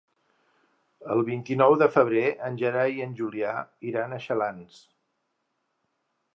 [1.15, 3.53] El vint-i-nou de febrer en Gerai i en Julià
[3.93, 4.83] iran a Xalans.